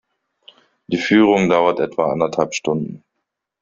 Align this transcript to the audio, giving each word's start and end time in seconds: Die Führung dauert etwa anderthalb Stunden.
Die 0.87 0.97
Führung 0.97 1.47
dauert 1.47 1.79
etwa 1.79 2.11
anderthalb 2.11 2.55
Stunden. 2.55 3.03